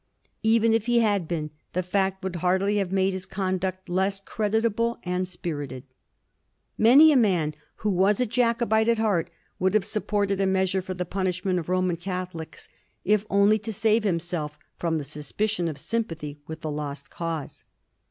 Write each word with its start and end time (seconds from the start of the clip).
Even 0.41 0.73
if 0.73 0.87
he 0.87 1.01
had 1.01 1.27
been, 1.27 1.51
the 1.73 1.83
fact 1.83 2.23
would 2.23 2.37
hardly 2.37 2.77
have 2.77 2.91
made 2.91 3.13
his 3.13 3.27
conduct 3.27 3.87
less 3.87 4.19
creditable 4.19 4.97
and 5.03 5.27
spirited. 5.27 5.83
Many 6.75 7.11
a 7.11 7.15
man 7.15 7.53
who 7.75 7.91
was 7.91 8.19
a 8.19 8.25
Jacobite 8.25 8.87
at 8.89 8.97
heart 8.97 9.29
would 9.59 9.75
have 9.75 9.85
supported 9.85 10.41
a 10.41 10.47
measure 10.47 10.81
for 10.81 10.95
the 10.95 11.05
punishment 11.05 11.59
of 11.59 11.69
Roman 11.69 11.97
Catholics 11.97 12.67
if 13.05 13.27
only 13.29 13.59
to 13.59 13.71
save 13.71 14.03
himself 14.03 14.57
from 14.75 14.97
the 14.97 15.03
suspicion 15.03 15.67
of 15.67 15.77
sympathy 15.77 16.39
with 16.47 16.61
the 16.61 16.71
lost 16.71 17.11
cause. 17.11 17.63